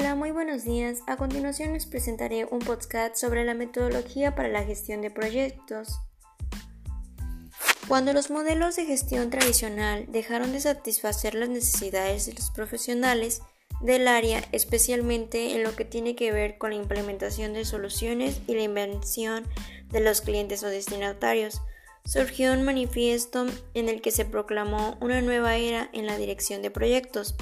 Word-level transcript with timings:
Hola, 0.00 0.14
muy 0.14 0.30
buenos 0.30 0.62
días. 0.62 1.00
A 1.08 1.16
continuación 1.16 1.72
les 1.72 1.84
presentaré 1.84 2.44
un 2.44 2.60
podcast 2.60 3.16
sobre 3.16 3.44
la 3.44 3.54
metodología 3.54 4.36
para 4.36 4.46
la 4.46 4.62
gestión 4.62 5.02
de 5.02 5.10
proyectos. 5.10 5.98
Cuando 7.88 8.12
los 8.12 8.30
modelos 8.30 8.76
de 8.76 8.84
gestión 8.84 9.28
tradicional 9.28 10.06
dejaron 10.06 10.52
de 10.52 10.60
satisfacer 10.60 11.34
las 11.34 11.48
necesidades 11.48 12.26
de 12.26 12.34
los 12.34 12.52
profesionales 12.52 13.42
del 13.80 14.06
área, 14.06 14.44
especialmente 14.52 15.56
en 15.56 15.64
lo 15.64 15.74
que 15.74 15.84
tiene 15.84 16.14
que 16.14 16.30
ver 16.30 16.58
con 16.58 16.70
la 16.70 16.76
implementación 16.76 17.52
de 17.52 17.64
soluciones 17.64 18.40
y 18.46 18.54
la 18.54 18.62
invención 18.62 19.48
de 19.88 19.98
los 19.98 20.20
clientes 20.20 20.62
o 20.62 20.68
destinatarios, 20.68 21.60
surgió 22.04 22.52
un 22.52 22.62
manifiesto 22.62 23.46
en 23.74 23.88
el 23.88 24.00
que 24.00 24.12
se 24.12 24.24
proclamó 24.24 24.96
una 25.00 25.22
nueva 25.22 25.56
era 25.56 25.90
en 25.92 26.06
la 26.06 26.16
dirección 26.16 26.62
de 26.62 26.70
proyectos. 26.70 27.34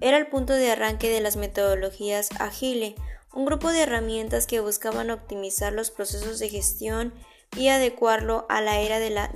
Era 0.00 0.16
el 0.16 0.28
punto 0.28 0.52
de 0.52 0.70
arranque 0.70 1.10
de 1.10 1.20
las 1.20 1.36
metodologías 1.36 2.28
Agile, 2.38 2.94
un 3.32 3.44
grupo 3.44 3.70
de 3.70 3.82
herramientas 3.82 4.46
que 4.46 4.60
buscaban 4.60 5.10
optimizar 5.10 5.72
los 5.72 5.90
procesos 5.90 6.38
de 6.38 6.48
gestión 6.48 7.12
y 7.56 7.68
adecuarlo 7.68 8.46
a 8.48 8.60
la 8.60 8.80
era 8.80 9.00
de 9.00 9.10
la 9.10 9.32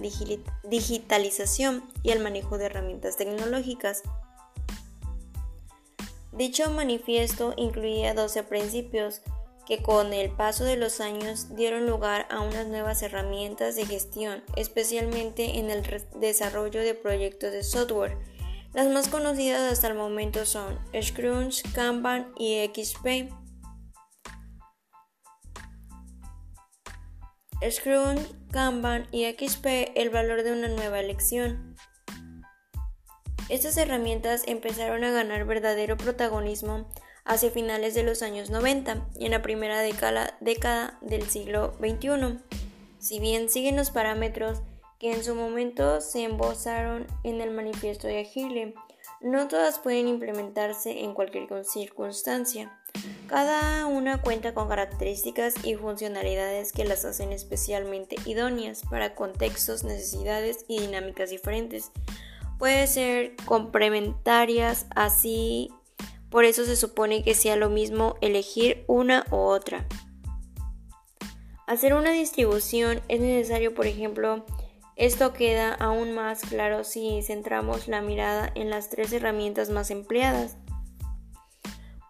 digitalización 0.64 1.82
y 2.02 2.10
el 2.10 2.20
manejo 2.20 2.58
de 2.58 2.66
herramientas 2.66 3.16
tecnológicas. 3.16 4.02
Dicho 6.32 6.70
manifiesto 6.70 7.54
incluía 7.56 8.14
12 8.14 8.44
principios 8.44 9.20
que 9.66 9.82
con 9.82 10.12
el 10.12 10.30
paso 10.30 10.64
de 10.64 10.76
los 10.76 11.00
años 11.00 11.54
dieron 11.54 11.86
lugar 11.86 12.26
a 12.30 12.40
unas 12.40 12.66
nuevas 12.66 13.02
herramientas 13.02 13.76
de 13.76 13.86
gestión, 13.86 14.42
especialmente 14.56 15.58
en 15.58 15.70
el 15.70 15.82
desarrollo 16.16 16.80
de 16.80 16.94
proyectos 16.94 17.52
de 17.52 17.62
software 17.62 18.16
las 18.72 18.88
más 18.88 19.08
conocidas 19.08 19.70
hasta 19.70 19.88
el 19.88 19.94
momento 19.94 20.46
son 20.46 20.78
Scrum, 21.00 21.50
Kanban 21.74 22.32
y 22.38 22.64
XP. 22.74 23.32
Scrum, 27.70 28.16
Kanban 28.50 29.06
y 29.12 29.26
XP 29.26 29.66
el 29.94 30.10
valor 30.10 30.42
de 30.42 30.52
una 30.52 30.68
nueva 30.68 31.00
elección. 31.00 31.76
Estas 33.48 33.76
herramientas 33.76 34.44
empezaron 34.46 35.04
a 35.04 35.10
ganar 35.10 35.44
verdadero 35.44 35.96
protagonismo 35.98 36.88
hacia 37.24 37.50
finales 37.50 37.94
de 37.94 38.02
los 38.02 38.22
años 38.22 38.50
90 38.50 39.08
y 39.16 39.26
en 39.26 39.32
la 39.32 39.42
primera 39.42 39.80
década, 39.80 40.36
década 40.40 40.98
del 41.02 41.28
siglo 41.28 41.76
XXI. 41.78 42.38
Si 42.98 43.20
bien 43.20 43.48
siguen 43.48 43.76
los 43.76 43.90
parámetros 43.90 44.62
que 45.02 45.12
en 45.12 45.24
su 45.24 45.34
momento 45.34 46.00
se 46.00 46.22
embozaron 46.22 47.08
en 47.24 47.40
el 47.40 47.50
manifiesto 47.50 48.06
de 48.06 48.20
Agile. 48.20 48.74
No 49.20 49.48
todas 49.48 49.80
pueden 49.80 50.06
implementarse 50.06 51.00
en 51.00 51.12
cualquier 51.12 51.48
circunstancia. 51.64 52.78
Cada 53.26 53.86
una 53.86 54.22
cuenta 54.22 54.54
con 54.54 54.68
características 54.68 55.54
y 55.64 55.74
funcionalidades 55.74 56.72
que 56.72 56.84
las 56.84 57.04
hacen 57.04 57.32
especialmente 57.32 58.14
idóneas 58.26 58.82
para 58.88 59.16
contextos, 59.16 59.82
necesidades 59.82 60.64
y 60.68 60.78
dinámicas 60.78 61.30
diferentes. 61.30 61.90
Puede 62.60 62.86
ser 62.86 63.34
complementarias, 63.44 64.86
así 64.94 65.72
por 66.30 66.44
eso 66.44 66.64
se 66.64 66.76
supone 66.76 67.24
que 67.24 67.34
sea 67.34 67.56
lo 67.56 67.70
mismo 67.70 68.14
elegir 68.20 68.84
una 68.86 69.26
u 69.32 69.36
otra. 69.36 69.84
Hacer 71.66 71.94
una 71.94 72.12
distribución 72.12 73.00
es 73.08 73.20
necesario, 73.20 73.74
por 73.74 73.86
ejemplo, 73.86 74.44
esto 74.96 75.32
queda 75.32 75.74
aún 75.74 76.12
más 76.12 76.42
claro 76.42 76.84
si 76.84 77.22
centramos 77.22 77.88
la 77.88 78.02
mirada 78.02 78.52
en 78.54 78.68
las 78.68 78.90
tres 78.90 79.12
herramientas 79.12 79.70
más 79.70 79.90
empleadas. 79.90 80.56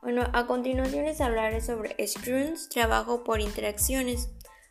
Bueno, 0.02 0.28
a 0.32 0.46
continuación 0.46 1.04
les 1.04 1.20
hablaré 1.20 1.60
sobre 1.60 1.94
Scrums, 2.04 2.68
trabajo 2.68 3.22
por 3.22 3.40
interacciones. 3.40 4.30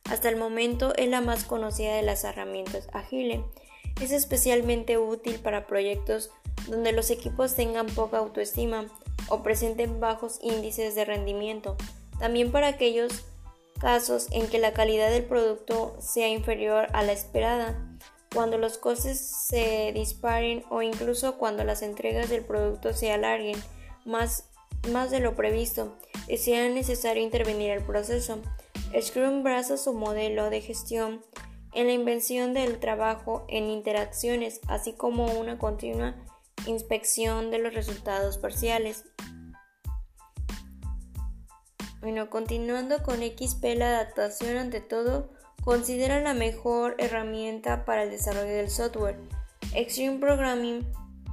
Hasta 0.10 0.28
el 0.28 0.36
momento 0.36 0.94
es 0.98 1.08
la 1.08 1.22
más 1.22 1.46
conocida 1.46 1.96
de 1.96 2.02
las 2.02 2.26
herramientas 2.26 2.90
Agile. 2.92 3.46
Es 4.02 4.12
especialmente 4.12 4.98
útil 4.98 5.40
para 5.40 5.68
proyectos 5.68 6.32
donde 6.68 6.92
los 6.92 7.12
equipos 7.12 7.56
tengan 7.56 7.88
poca 7.88 8.18
autoestima 8.18 8.88
o 9.30 9.42
presenten 9.42 10.02
bajos 10.02 10.38
índices 10.42 10.96
de 10.96 11.06
rendimiento. 11.06 11.78
También 12.20 12.52
para 12.52 12.68
aquellos 12.68 13.24
casos 13.80 14.28
en 14.32 14.48
que 14.48 14.60
la 14.60 14.74
calidad 14.74 15.10
del 15.10 15.24
producto 15.24 15.96
sea 16.02 16.28
inferior 16.28 16.88
a 16.92 17.04
la 17.04 17.14
esperada 17.14 17.91
cuando 18.34 18.58
los 18.58 18.78
costes 18.78 19.20
se 19.20 19.92
disparen 19.94 20.64
o 20.70 20.82
incluso 20.82 21.38
cuando 21.38 21.64
las 21.64 21.82
entregas 21.82 22.30
del 22.30 22.44
producto 22.44 22.94
se 22.94 23.12
alarguen 23.12 23.62
más, 24.06 24.50
más 24.92 25.12
de 25.12 25.20
lo 25.20 25.36
previsto 25.36 25.98
y 26.28 26.38
sea 26.38 26.70
necesario 26.70 27.24
intervenir 27.24 27.72
el 27.72 27.84
proceso. 27.84 28.40
Scrum 29.00 29.44
basa 29.44 29.78
su 29.78 29.94
modelo 29.94 30.50
de 30.50 30.62
gestión 30.62 31.22
en 31.74 31.88
la 31.88 31.94
invención 31.94 32.54
del 32.54 32.80
trabajo 32.80 33.46
en 33.48 33.70
interacciones, 33.70 34.60
así 34.68 34.94
como 34.94 35.26
una 35.40 35.58
continua 35.58 36.16
inspección 36.68 37.52
de 37.52 37.60
los 37.60 37.74
resultados 37.74 38.38
parciales. 38.38 39.06
Bueno, 42.02 42.30
continuando 42.30 43.04
con 43.04 43.20
XP, 43.20 43.64
la 43.76 43.90
adaptación 43.90 44.58
ante 44.58 44.82
todo 44.82 45.30
considera 45.64 46.20
la 46.22 46.34
mejor 46.34 46.96
herramienta 46.98 47.86
para 47.86 48.04
el 48.04 48.10
desarrollo 48.10 48.52
del 48.52 48.70
software. 48.70 49.20
Extreme 49.74 50.20
Programming 50.20 50.86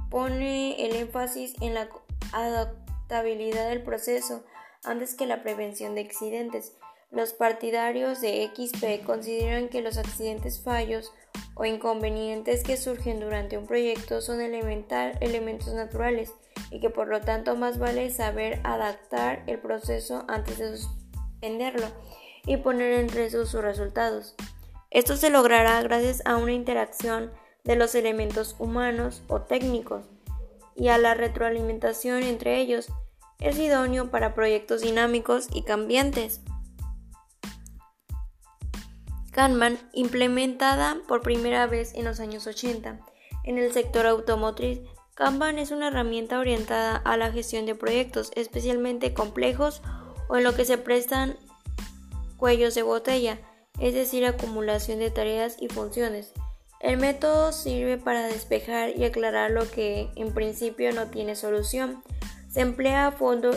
pone 0.09 0.85
el 0.85 0.95
énfasis 0.95 1.55
en 1.61 1.73
la 1.73 1.89
adaptabilidad 2.31 3.69
del 3.69 3.83
proceso 3.83 4.43
antes 4.83 5.15
que 5.15 5.25
la 5.25 5.43
prevención 5.43 5.95
de 5.95 6.01
accidentes. 6.01 6.73
Los 7.11 7.33
partidarios 7.33 8.21
de 8.21 8.49
XP 8.55 9.03
consideran 9.03 9.67
que 9.69 9.81
los 9.81 9.97
accidentes, 9.97 10.61
fallos 10.61 11.11
o 11.55 11.65
inconvenientes 11.65 12.63
que 12.63 12.77
surgen 12.77 13.19
durante 13.19 13.57
un 13.57 13.65
proyecto 13.65 14.21
son 14.21 14.41
elementos 14.41 15.73
naturales 15.73 16.31
y 16.69 16.79
que 16.79 16.91
por 16.91 17.07
lo 17.07 17.19
tanto 17.21 17.55
más 17.55 17.79
vale 17.79 18.11
saber 18.11 18.61
adaptar 18.63 19.43
el 19.47 19.59
proceso 19.59 20.23
antes 20.27 20.59
de 20.59 20.77
suspenderlo 20.77 21.87
y 22.45 22.57
poner 22.57 22.93
en 22.93 23.09
riesgo 23.09 23.45
sus 23.45 23.61
resultados. 23.61 24.35
Esto 24.91 25.17
se 25.17 25.29
logrará 25.29 25.81
gracias 25.81 26.21
a 26.25 26.37
una 26.37 26.53
interacción 26.53 27.31
de 27.63 27.75
los 27.75 27.93
elementos 27.95 28.55
humanos 28.59 29.21
o 29.27 29.41
técnicos 29.41 30.05
y 30.75 30.87
a 30.87 30.97
la 30.97 31.13
retroalimentación 31.13 32.23
entre 32.23 32.59
ellos. 32.59 32.87
Es 33.39 33.57
idóneo 33.59 34.09
para 34.09 34.33
proyectos 34.33 34.81
dinámicos 34.81 35.47
y 35.53 35.63
cambiantes. 35.63 36.41
Kanban, 39.31 39.77
implementada 39.93 40.97
por 41.07 41.21
primera 41.21 41.67
vez 41.67 41.93
en 41.93 42.05
los 42.05 42.19
años 42.19 42.47
80 42.47 42.99
en 43.43 43.57
el 43.57 43.71
sector 43.71 44.05
automotriz, 44.05 44.81
Kanban 45.15 45.59
es 45.59 45.71
una 45.71 45.87
herramienta 45.87 46.39
orientada 46.39 46.95
a 46.95 47.17
la 47.17 47.31
gestión 47.31 47.65
de 47.65 47.75
proyectos 47.75 48.31
especialmente 48.35 49.13
complejos 49.13 49.81
o 50.27 50.37
en 50.37 50.43
lo 50.43 50.55
que 50.55 50.65
se 50.65 50.77
prestan 50.77 51.37
cuellos 52.39 52.73
de 52.73 52.81
botella, 52.81 53.39
es 53.79 53.93
decir, 53.93 54.25
acumulación 54.25 54.99
de 54.99 55.11
tareas 55.11 55.57
y 55.59 55.67
funciones. 55.67 56.33
El 56.79 56.97
método 56.97 57.51
sirve 57.51 57.97
para 57.97 58.27
despejar 58.27 58.97
y 58.97 59.03
aclarar 59.03 59.51
lo 59.51 59.69
que 59.69 60.09
en 60.15 60.33
principio 60.33 60.93
no 60.93 61.07
tiene 61.07 61.35
solución. 61.35 62.01
Se 62.49 62.61
emplea 62.61 63.07
a 63.07 63.11
fondo 63.11 63.51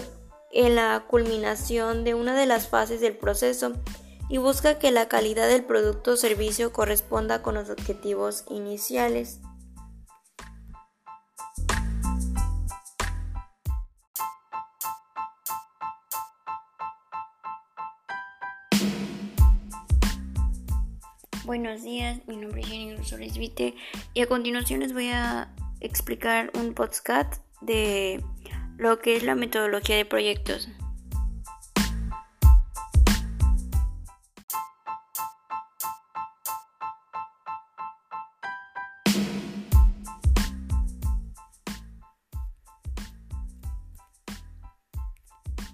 en 0.50 0.74
la 0.74 1.04
culminación 1.08 2.04
de 2.04 2.14
una 2.14 2.36
de 2.36 2.46
las 2.46 2.68
fases 2.68 3.00
del 3.00 3.16
proceso 3.16 3.72
y 4.28 4.38
busca 4.38 4.78
que 4.78 4.90
la 4.90 5.08
calidad 5.08 5.48
del 5.48 5.64
producto 5.64 6.12
o 6.12 6.16
servicio 6.16 6.72
corresponda 6.72 7.42
con 7.42 7.54
los 7.54 7.70
objetivos 7.70 8.44
iniciales. 8.50 9.40
Buenos 21.52 21.82
días, 21.82 22.26
mi 22.26 22.38
nombre 22.38 22.62
es 22.62 22.66
Jenny 22.68 22.96
Rosales 22.96 23.36
Vite 23.36 23.74
y 24.14 24.22
a 24.22 24.26
continuación 24.26 24.80
les 24.80 24.94
voy 24.94 25.08
a 25.08 25.54
explicar 25.80 26.50
un 26.54 26.72
podcast 26.72 27.42
de 27.60 28.24
lo 28.78 29.00
que 29.00 29.16
es 29.16 29.22
la 29.22 29.34
metodología 29.34 29.96
de 29.96 30.06
proyectos. 30.06 30.70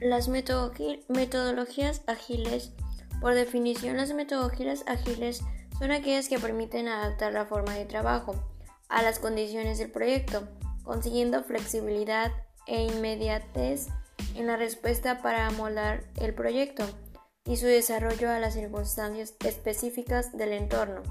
Las 0.01 0.29
metodologías 0.29 2.03
ágiles, 2.09 2.73
por 3.21 3.35
definición 3.35 3.97
las 3.97 4.13
metodologías 4.13 4.83
ágiles 4.89 5.45
son 5.79 5.93
aquellas 5.93 6.29
que 6.29 6.39
permiten 6.39 6.89
adaptar 6.89 7.33
la 7.33 7.47
forma 7.47 7.75
de 7.75 7.85
trabajo 7.85 8.35
a 8.89 9.03
las 9.03 9.19
condiciones 9.19 9.79
del 9.79 9.91
proyecto, 9.91 10.49
consiguiendo 10.83 11.45
flexibilidad 11.45 12.33
e 12.67 12.83
inmediatez 12.83 13.87
en 14.35 14.47
la 14.47 14.57
respuesta 14.57 15.23
para 15.23 15.47
amoldar 15.47 16.05
el 16.17 16.35
proyecto 16.35 16.85
y 17.45 17.57
su 17.57 17.67
desarrollo 17.67 18.31
a 18.31 18.39
las 18.39 18.55
circunstancias 18.55 19.35
específicas 19.45 20.37
del 20.37 20.53
entorno. 20.53 21.03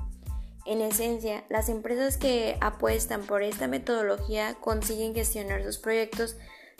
En 0.66 0.82
esencia, 0.82 1.46
las 1.50 1.70
empresas 1.70 2.18
que 2.18 2.58
apuestan 2.60 3.24
por 3.24 3.42
esta 3.42 3.68
metodología 3.68 4.56
consiguen 4.56 5.16
gestionar 5.16 5.64
sus 5.64 5.78
proyectos 5.78 6.36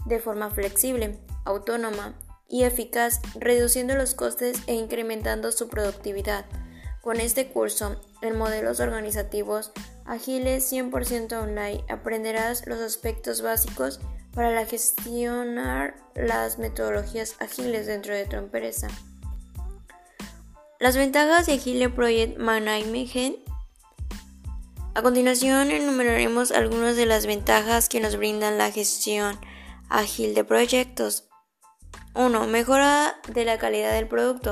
de 0.06 0.20
forma 0.20 0.50
flexible, 0.50 1.18
autónoma 1.46 2.14
y 2.50 2.64
eficaz, 2.64 3.22
reduciendo 3.36 3.96
los 3.96 4.14
costes 4.14 4.62
e 4.68 4.74
incrementando 4.74 5.52
su 5.52 5.70
productividad. 5.70 6.46
Con 7.08 7.22
este 7.22 7.48
curso, 7.48 7.96
en 8.22 8.38
modelos 8.38 8.82
organizativos 8.82 9.72
ágiles 10.04 10.70
100% 10.70 11.42
online, 11.42 11.86
aprenderás 11.88 12.68
los 12.68 12.82
aspectos 12.82 13.42
básicos 13.42 14.02
para 14.34 14.52
la 14.52 14.66
gestionar 14.66 15.96
las 16.16 16.60
metodologías 16.60 17.36
ágiles 17.40 17.88
dentro 17.88 18.14
de 18.14 18.26
tu 18.26 18.36
empresa. 18.36 18.90
Las 20.82 20.98
ventajas 20.98 21.46
de 21.46 21.54
Agile 21.54 21.88
Project 21.88 22.40
Management. 22.40 23.38
A 24.94 25.02
continuación 25.02 25.72
enumeraremos 25.72 26.52
algunas 26.52 26.98
de 26.98 27.06
las 27.06 27.26
ventajas 27.26 27.88
que 27.88 28.02
nos 28.02 28.18
brindan 28.18 28.58
la 28.58 28.70
gestión 28.70 29.40
ágil 29.88 30.36
de 30.36 30.44
proyectos. 30.44 31.30
1. 32.16 32.48
Mejora 32.48 33.16
de 33.30 33.46
la 33.46 33.58
calidad 33.58 33.94
del 33.94 34.10
producto. 34.10 34.52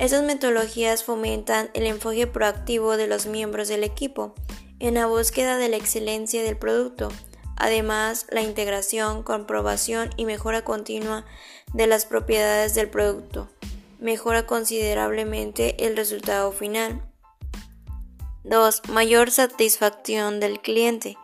Estas 0.00 0.24
metodologías 0.24 1.04
fomentan 1.04 1.70
el 1.74 1.86
enfoque 1.86 2.26
proactivo 2.26 2.96
de 2.96 3.06
los 3.06 3.26
miembros 3.26 3.68
del 3.68 3.84
equipo 3.84 4.34
en 4.80 4.94
la 4.94 5.06
búsqueda 5.06 5.58
de 5.58 5.68
la 5.68 5.76
excelencia 5.76 6.42
del 6.42 6.56
producto. 6.56 7.10
Además, 7.56 8.26
la 8.30 8.40
integración, 8.40 9.22
comprobación 9.22 10.10
y 10.16 10.24
mejora 10.24 10.64
continua 10.64 11.24
de 11.72 11.86
las 11.86 12.04
propiedades 12.06 12.74
del 12.74 12.90
producto 12.90 13.48
mejora 14.00 14.46
considerablemente 14.46 15.86
el 15.86 15.96
resultado 15.96 16.52
final. 16.52 17.02
2. 18.44 18.88
Mayor 18.88 19.30
satisfacción 19.30 20.40
del 20.40 20.60
cliente. 20.60 21.16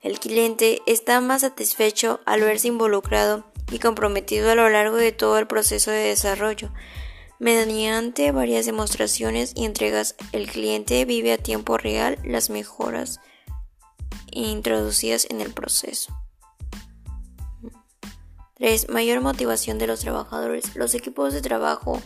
El 0.00 0.18
cliente 0.18 0.80
está 0.86 1.20
más 1.20 1.42
satisfecho 1.42 2.20
al 2.24 2.40
verse 2.40 2.68
involucrado 2.68 3.44
y 3.70 3.78
comprometido 3.78 4.50
a 4.50 4.54
lo 4.54 4.68
largo 4.68 4.96
de 4.96 5.12
todo 5.12 5.38
el 5.38 5.46
proceso 5.46 5.90
de 5.90 6.08
desarrollo. 6.08 6.70
Mediante 7.42 8.30
varias 8.30 8.66
demostraciones 8.66 9.52
y 9.56 9.64
entregas, 9.64 10.14
el 10.30 10.48
cliente 10.48 11.04
vive 11.04 11.32
a 11.32 11.38
tiempo 11.38 11.76
real 11.76 12.16
las 12.22 12.50
mejoras 12.50 13.18
introducidas 14.30 15.26
en 15.28 15.40
el 15.40 15.52
proceso. 15.52 16.16
3. 18.58 18.90
Mayor 18.90 19.22
motivación 19.22 19.78
de 19.78 19.88
los 19.88 19.98
trabajadores. 19.98 20.76
Los 20.76 20.94
equipos 20.94 21.32
de 21.32 21.42
trabajo 21.42 22.00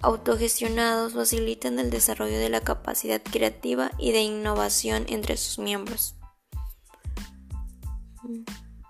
autogestionados 0.00 1.12
facilitan 1.12 1.78
el 1.78 1.88
desarrollo 1.88 2.40
de 2.40 2.50
la 2.50 2.62
capacidad 2.62 3.22
creativa 3.22 3.92
y 3.98 4.10
de 4.10 4.22
innovación 4.22 5.04
entre 5.06 5.36
sus 5.36 5.60
miembros. 5.60 6.16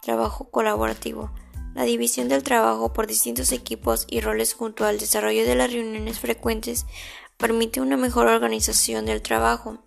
Trabajo 0.00 0.50
colaborativo. 0.50 1.30
La 1.74 1.84
división 1.84 2.28
del 2.28 2.42
trabajo 2.42 2.92
por 2.92 3.06
distintos 3.06 3.50
equipos 3.50 4.06
y 4.08 4.20
roles 4.20 4.52
junto 4.52 4.84
al 4.84 4.98
desarrollo 4.98 5.44
de 5.44 5.54
las 5.54 5.72
reuniones 5.72 6.18
frecuentes 6.18 6.86
permite 7.38 7.80
una 7.80 7.96
mejor 7.96 8.26
organización 8.26 9.06
del 9.06 9.22
trabajo. 9.22 9.78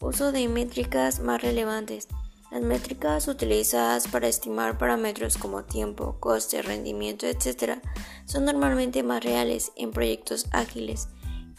Uso 0.00 0.32
de 0.32 0.46
métricas 0.48 1.20
más 1.20 1.42
relevantes. 1.42 2.08
Las 2.52 2.62
métricas 2.62 3.26
utilizadas 3.26 4.06
para 4.06 4.28
estimar 4.28 4.78
parámetros 4.78 5.38
como 5.38 5.64
tiempo, 5.64 6.18
coste, 6.20 6.62
rendimiento, 6.62 7.26
etc. 7.26 7.80
son 8.26 8.44
normalmente 8.44 9.02
más 9.02 9.24
reales 9.24 9.72
en 9.74 9.90
proyectos 9.90 10.46
ágiles 10.52 11.08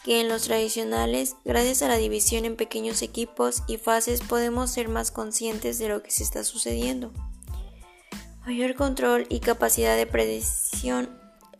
que 0.04 0.20
en 0.20 0.28
los 0.28 0.44
tradicionales. 0.44 1.36
Gracias 1.44 1.82
a 1.82 1.88
la 1.88 1.96
división 1.96 2.44
en 2.44 2.56
pequeños 2.56 3.02
equipos 3.02 3.62
y 3.66 3.76
fases 3.76 4.20
podemos 4.20 4.70
ser 4.70 4.88
más 4.88 5.10
conscientes 5.10 5.78
de 5.78 5.88
lo 5.88 6.02
que 6.02 6.10
se 6.10 6.22
está 6.22 6.44
sucediendo. 6.44 7.12
Mayor 8.46 8.76
control 8.76 9.26
y 9.28 9.40
capacidad 9.40 9.96
de 9.96 10.06
predicción. 10.06 11.10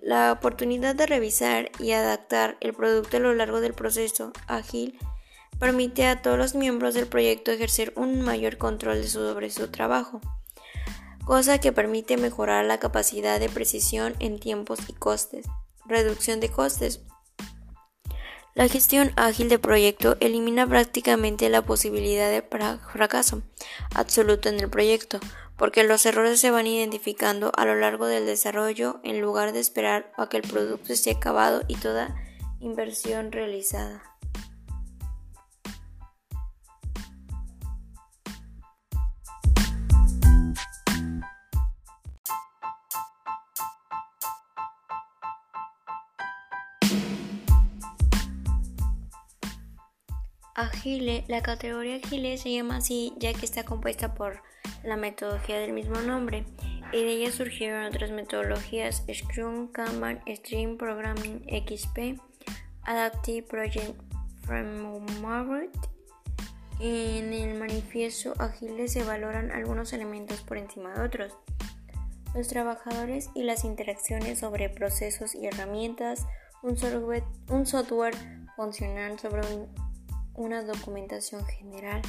La 0.00 0.30
oportunidad 0.30 0.94
de 0.94 1.06
revisar 1.06 1.72
y 1.80 1.90
adaptar 1.90 2.56
el 2.60 2.74
producto 2.74 3.16
a 3.16 3.20
lo 3.20 3.34
largo 3.34 3.60
del 3.60 3.74
proceso 3.74 4.32
ágil 4.46 4.96
permite 5.58 6.06
a 6.06 6.22
todos 6.22 6.38
los 6.38 6.54
miembros 6.54 6.94
del 6.94 7.08
proyecto 7.08 7.50
ejercer 7.50 7.92
un 7.96 8.20
mayor 8.20 8.56
control 8.56 9.02
sobre 9.08 9.50
su 9.50 9.66
trabajo, 9.66 10.20
cosa 11.24 11.58
que 11.58 11.72
permite 11.72 12.16
mejorar 12.18 12.64
la 12.64 12.78
capacidad 12.78 13.40
de 13.40 13.48
precisión 13.48 14.14
en 14.20 14.38
tiempos 14.38 14.78
y 14.86 14.92
costes. 14.92 15.44
Reducción 15.86 16.38
de 16.38 16.50
costes. 16.50 17.00
La 18.54 18.68
gestión 18.68 19.12
ágil 19.16 19.48
de 19.48 19.58
proyecto 19.58 20.16
elimina 20.20 20.68
prácticamente 20.68 21.50
la 21.50 21.62
posibilidad 21.62 22.30
de 22.30 22.42
fracaso 22.92 23.42
absoluto 23.92 24.48
en 24.48 24.60
el 24.60 24.70
proyecto, 24.70 25.18
porque 25.56 25.84
los 25.84 26.04
errores 26.06 26.40
se 26.40 26.50
van 26.50 26.66
identificando 26.66 27.50
a 27.56 27.64
lo 27.64 27.74
largo 27.74 28.06
del 28.06 28.26
desarrollo 28.26 29.00
en 29.02 29.20
lugar 29.20 29.52
de 29.52 29.60
esperar 29.60 30.12
a 30.16 30.28
que 30.28 30.36
el 30.36 30.42
producto 30.42 30.92
esté 30.92 31.12
acabado 31.12 31.62
y 31.66 31.76
toda 31.76 32.14
inversión 32.60 33.32
realizada. 33.32 34.02
Agile, 50.54 51.24
la 51.28 51.42
categoría 51.42 51.96
Agile 51.96 52.38
se 52.38 52.50
llama 52.50 52.76
así 52.76 53.12
ya 53.18 53.34
que 53.34 53.44
está 53.44 53.64
compuesta 53.64 54.14
por 54.14 54.42
la 54.86 54.96
metodología 54.96 55.58
del 55.58 55.72
mismo 55.72 56.00
nombre 56.00 56.44
y 56.92 57.02
de 57.02 57.10
ella 57.10 57.32
surgieron 57.32 57.84
otras 57.84 58.10
metodologías 58.10 59.04
Scrum, 59.12 59.68
Kanban, 59.72 60.22
Stream 60.28 60.78
Programming, 60.78 61.44
XP, 61.48 62.20
Adaptive 62.84 63.46
Project 63.46 64.00
Framework. 64.42 65.70
En 66.78 67.32
el 67.32 67.58
manifiesto 67.58 68.34
Agile 68.38 68.86
se 68.88 69.02
valoran 69.02 69.50
algunos 69.50 69.92
elementos 69.92 70.42
por 70.42 70.58
encima 70.58 70.94
de 70.94 71.02
otros. 71.02 71.36
Los 72.34 72.48
trabajadores 72.48 73.30
y 73.34 73.42
las 73.42 73.64
interacciones 73.64 74.38
sobre 74.38 74.68
procesos 74.68 75.34
y 75.34 75.46
herramientas, 75.46 76.26
un 76.62 76.76
software, 76.76 77.24
un 77.48 77.66
software 77.66 78.14
funcional 78.56 79.18
sobre 79.18 79.40
un 79.54 79.86
una 80.36 80.62
documentación 80.62 81.44
general, 81.46 82.02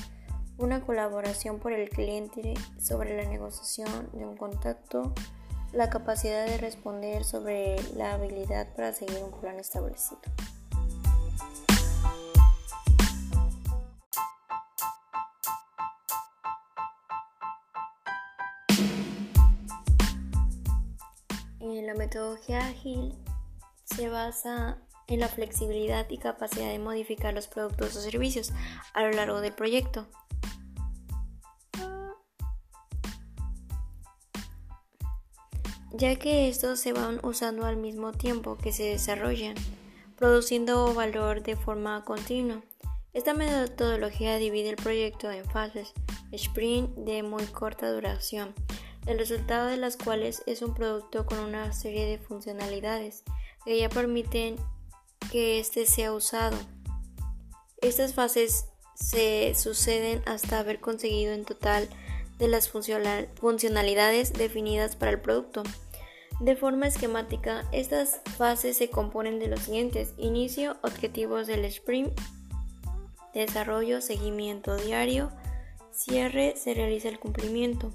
una 0.58 0.82
colaboración 0.82 1.60
por 1.60 1.72
el 1.72 1.90
cliente 1.90 2.56
sobre 2.80 3.16
la 3.16 3.30
negociación 3.30 4.10
de 4.14 4.26
un 4.26 4.36
contacto, 4.36 5.14
la 5.72 5.90
capacidad 5.90 6.46
de 6.46 6.58
responder 6.58 7.24
sobre 7.24 7.76
la 7.96 8.14
habilidad 8.14 8.74
para 8.76 8.92
seguir 8.94 9.22
un 9.24 9.40
plan 9.40 9.60
establecido. 9.60 10.20
En 21.60 21.86
la 21.86 21.94
metodología 21.94 22.66
ágil 22.68 23.14
se 23.84 24.10
basa 24.10 24.80
en 25.08 25.20
la 25.20 25.28
flexibilidad 25.28 26.10
y 26.10 26.18
capacidad 26.18 26.70
de 26.70 26.80
modificar 26.80 27.34
los 27.34 27.48
productos 27.48 27.96
o 27.96 28.02
servicios 28.02 28.52
a 28.94 29.04
lo 29.04 29.12
largo 29.12 29.42
del 29.42 29.54
proyecto. 29.54 30.08
Ya 35.98 36.16
que 36.16 36.48
estos 36.48 36.80
se 36.80 36.94
van 36.94 37.20
usando 37.24 37.66
al 37.66 37.78
mismo 37.78 38.12
tiempo 38.12 38.58
que 38.58 38.72
se 38.72 38.84
desarrollan, 38.84 39.56
produciendo 40.16 40.94
valor 40.94 41.42
de 41.42 41.56
forma 41.56 42.04
continua. 42.06 42.62
Esta 43.14 43.34
metodología 43.34 44.38
divide 44.38 44.70
el 44.70 44.76
proyecto 44.76 45.32
en 45.32 45.44
fases, 45.46 45.94
sprint 46.32 46.96
de 46.98 47.24
muy 47.24 47.46
corta 47.46 47.92
duración, 47.92 48.54
el 49.08 49.18
resultado 49.18 49.68
de 49.68 49.78
las 49.78 49.98
cuales 49.98 50.44
es 50.46 50.62
un 50.62 50.76
producto 50.76 51.26
con 51.26 51.40
una 51.40 51.74
serie 51.74 52.06
de 52.06 52.20
funcionalidades 52.20 53.24
que 53.66 53.80
ya 53.80 53.90
permiten 53.90 54.58
que 55.32 55.60
éste 55.60 55.86
sea 55.88 56.14
usado. 56.14 56.58
Estas 57.82 58.14
fases 58.14 58.66
se 58.94 59.54
suceden 59.56 60.22
hasta 60.26 60.60
haber 60.60 60.80
conseguido 60.80 61.34
en 61.34 61.46
total 61.46 61.90
de 62.38 62.48
las 62.48 62.70
funcionalidades 62.70 64.34
definidas 64.34 64.96
para 64.96 65.12
el 65.12 65.20
producto. 65.20 65.64
De 66.40 66.56
forma 66.56 66.88
esquemática, 66.88 67.68
estas 67.72 68.22
fases 68.38 68.78
se 68.78 68.90
componen 68.90 69.40
de 69.40 69.48
los 69.48 69.62
siguientes. 69.62 70.14
Inicio, 70.18 70.78
objetivos 70.84 71.48
del 71.48 71.66
sprint, 71.66 72.14
desarrollo, 73.34 74.02
seguimiento 74.02 74.76
diario, 74.76 75.32
cierre, 75.92 76.56
se 76.56 76.76
realiza 76.76 77.10
el 77.10 77.20
cumplimiento. 77.20 77.92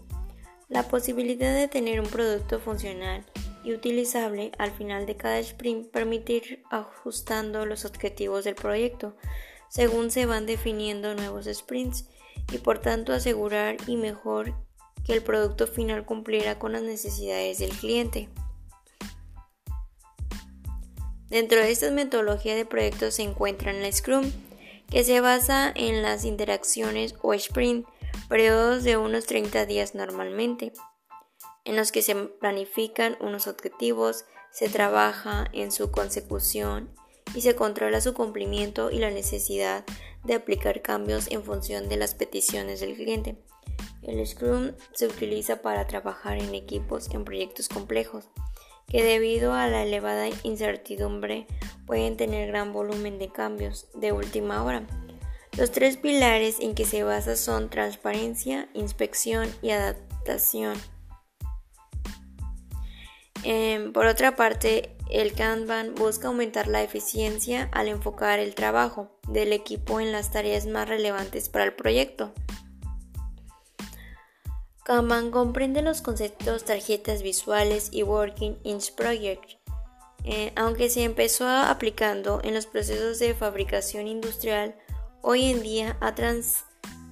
La 0.68 0.88
posibilidad 0.88 1.54
de 1.54 1.68
tener 1.68 2.00
un 2.00 2.08
producto 2.08 2.58
funcional 2.58 3.24
y 3.62 3.72
utilizable 3.72 4.50
al 4.58 4.72
final 4.72 5.06
de 5.06 5.16
cada 5.16 5.38
sprint, 5.38 5.88
permitir 5.90 6.64
ajustando 6.70 7.64
los 7.64 7.84
objetivos 7.84 8.44
del 8.44 8.56
proyecto 8.56 9.16
según 9.68 10.10
se 10.10 10.26
van 10.26 10.46
definiendo 10.46 11.14
nuevos 11.14 11.46
sprints 11.46 12.06
y 12.52 12.58
por 12.58 12.80
tanto 12.80 13.12
asegurar 13.12 13.76
y 13.86 13.96
mejor 13.96 14.54
que 15.04 15.14
el 15.14 15.22
producto 15.22 15.66
final 15.66 16.04
cumpliera 16.04 16.58
con 16.58 16.72
las 16.72 16.82
necesidades 16.82 17.58
del 17.58 17.70
cliente. 17.70 18.28
Dentro 21.28 21.60
de 21.60 21.70
esta 21.70 21.90
metodología 21.90 22.54
de 22.54 22.66
proyectos 22.66 23.14
se 23.14 23.22
encuentra 23.22 23.72
la 23.72 23.90
Scrum, 23.90 24.30
que 24.90 25.02
se 25.02 25.20
basa 25.20 25.72
en 25.74 26.02
las 26.02 26.24
interacciones 26.26 27.14
o 27.22 27.32
sprint, 27.32 27.86
periodos 28.28 28.84
de 28.84 28.98
unos 28.98 29.24
30 29.24 29.64
días 29.64 29.94
normalmente, 29.94 30.72
en 31.64 31.76
los 31.76 31.92
que 31.92 32.02
se 32.02 32.14
planifican 32.14 33.16
unos 33.20 33.46
objetivos, 33.46 34.26
se 34.50 34.68
trabaja 34.68 35.48
en 35.52 35.72
su 35.72 35.90
consecución 35.90 36.94
y 37.34 37.40
se 37.40 37.54
controla 37.54 38.00
su 38.00 38.12
cumplimiento 38.12 38.90
y 38.90 38.98
la 38.98 39.10
necesidad 39.10 39.84
de 40.24 40.34
aplicar 40.34 40.82
cambios 40.82 41.30
en 41.30 41.42
función 41.42 41.88
de 41.88 41.96
las 41.96 42.14
peticiones 42.14 42.80
del 42.80 42.94
cliente. 42.94 43.38
El 44.02 44.26
Scrum 44.26 44.72
se 44.92 45.06
utiliza 45.06 45.62
para 45.62 45.86
trabajar 45.86 46.38
en 46.38 46.54
equipos 46.54 47.08
en 47.10 47.24
proyectos 47.24 47.68
complejos 47.68 48.28
que 48.88 49.02
debido 49.02 49.54
a 49.54 49.68
la 49.68 49.84
elevada 49.84 50.28
incertidumbre 50.42 51.46
pueden 51.86 52.16
tener 52.16 52.48
gran 52.48 52.72
volumen 52.72 53.18
de 53.18 53.30
cambios 53.30 53.88
de 53.94 54.12
última 54.12 54.62
hora. 54.64 54.86
Los 55.56 55.70
tres 55.70 55.96
pilares 55.96 56.60
en 56.60 56.74
que 56.74 56.84
se 56.84 57.02
basa 57.02 57.36
son 57.36 57.70
transparencia, 57.70 58.68
inspección 58.74 59.48
y 59.62 59.70
adaptación. 59.70 60.78
Em, 63.44 63.92
por 63.92 64.06
otra 64.06 64.36
parte, 64.36 64.96
el 65.10 65.32
Kanban 65.34 65.94
busca 65.94 66.28
aumentar 66.28 66.68
la 66.68 66.82
eficiencia 66.82 67.68
al 67.72 67.88
enfocar 67.88 68.38
el 68.38 68.54
trabajo 68.54 69.10
del 69.28 69.52
equipo 69.52 70.00
en 70.00 70.12
las 70.12 70.30
tareas 70.30 70.66
más 70.66 70.88
relevantes 70.88 71.48
para 71.48 71.64
el 71.64 71.74
proyecto. 71.74 72.32
Kanban 74.84 75.30
comprende 75.30 75.80
los 75.80 76.02
conceptos 76.02 76.64
tarjetas 76.64 77.22
visuales 77.22 77.88
y 77.92 78.02
Working 78.02 78.58
in 78.64 78.78
Project, 78.96 79.62
eh, 80.24 80.52
aunque 80.56 80.88
se 80.90 81.04
empezó 81.04 81.48
aplicando 81.48 82.40
en 82.42 82.54
los 82.54 82.66
procesos 82.66 83.20
de 83.20 83.34
fabricación 83.34 84.08
industrial, 84.08 84.76
hoy 85.20 85.50
en 85.50 85.62
día 85.62 85.96
ha, 86.00 86.14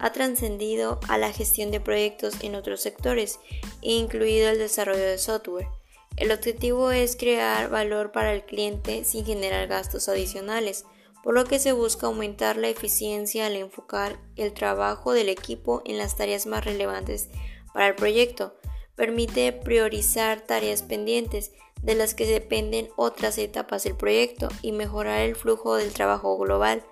ha 0.01 0.13
trascendido 0.13 0.99
a 1.09 1.17
la 1.17 1.33
gestión 1.33 1.71
de 1.71 1.79
proyectos 1.79 2.35
en 2.43 2.57
otros 2.57 2.81
sectores, 2.81 3.39
incluido 3.83 4.49
el 4.49 4.59
desarrollo 4.59 5.05
de 5.05 5.19
software. 5.19 5.69
El 6.17 6.33
objetivo 6.33 6.91
es 6.91 7.15
crear 7.15 7.71
valor 7.71 8.11
para 8.11 8.33
el 8.33 8.45
cliente 8.45 9.05
sin 9.05 9.25
generar 9.25 9.69
gastos 9.69 10.09
adicionales, 10.09 10.87
por 11.23 11.35
lo 11.35 11.45
que 11.45 11.61
se 11.61 11.71
busca 11.73 12.07
aumentar 12.07 12.57
la 12.57 12.69
eficiencia 12.69 13.47
al 13.47 13.55
enfocar 13.55 14.19
el 14.37 14.53
trabajo 14.55 15.13
del 15.13 15.29
equipo 15.29 15.83
en 15.85 15.99
las 15.99 16.17
tareas 16.17 16.47
más 16.47 16.65
relevantes 16.65 17.29
para 17.73 17.89
el 17.89 17.95
proyecto. 17.95 18.55
Permite 18.95 19.53
priorizar 19.53 20.41
tareas 20.43 20.83
pendientes 20.83 21.53
de 21.83 21.95
las 21.95 22.15
que 22.15 22.27
dependen 22.27 22.89
otras 22.97 23.39
etapas 23.39 23.85
del 23.85 23.97
proyecto 23.97 24.49
y 24.63 24.73
mejorar 24.73 25.21
el 25.21 25.37
flujo 25.37 25.77
del 25.77 25.93
trabajo 25.93 26.37
global. 26.39 26.85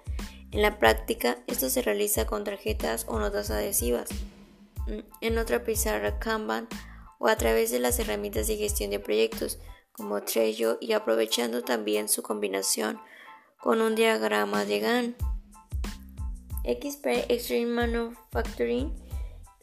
En 0.51 0.63
la 0.63 0.79
práctica, 0.79 1.39
esto 1.47 1.69
se 1.69 1.83
realiza 1.83 2.27
con 2.27 2.45
tarjetas 2.45 3.05
o 3.09 3.19
notas 3.19 3.51
adhesivas, 3.51 4.09
mm, 4.87 5.01
en 5.21 5.39
otra 5.39 5.63
pizarra 5.63 6.19
Kanban 6.19 6.69
o 7.19 7.29
a 7.29 7.37
través 7.37 7.71
de 7.71 7.81
las 7.81 7.99
herramientas 7.99 8.47
de 8.47 8.57
gestión 8.57 8.91
de 8.91 9.01
proyectos 9.01 9.59
como 9.93 10.23
Trello 10.23 10.79
y 10.81 10.93
aprovechando 10.93 11.63
también 11.63 12.09
su 12.09 12.23
combinación 12.23 12.99
con 13.61 13.81
un 13.81 13.95
diagrama 13.95 14.65
de 14.65 14.79
GAN. 14.81 15.17
XP 16.65 17.27
Extreme 17.29 17.73
Manufacturing 17.73 19.08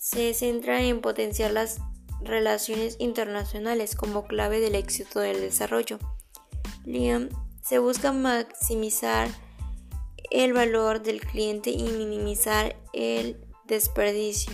se 0.06 0.36
centra 0.36 0.84
en 0.84 1.02
potenciar 1.02 1.50
las 1.50 1.80
relaciones 2.22 2.96
internacionales 3.00 3.96
como 3.96 4.28
clave 4.28 4.60
del 4.60 4.76
éxito 4.76 5.20
del 5.20 5.42
desarrollo. 5.42 5.98
Liam 6.86 7.30
se 7.64 7.80
busca 7.80 8.12
maximizar 8.12 9.30
el 10.30 10.54
valor 10.54 11.02
del 11.02 11.22
cliente 11.22 11.72
y 11.72 11.86
minimizar 11.86 12.76
el 12.94 13.44
desperdicio. 13.66 14.54